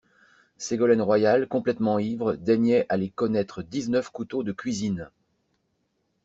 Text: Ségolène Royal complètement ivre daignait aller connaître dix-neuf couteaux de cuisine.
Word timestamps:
Ségolène 0.57 1.03
Royal 1.03 1.47
complètement 1.47 1.99
ivre 1.99 2.33
daignait 2.33 2.87
aller 2.89 3.11
connaître 3.11 3.61
dix-neuf 3.61 4.09
couteaux 4.09 4.41
de 4.41 4.51
cuisine. 4.51 5.11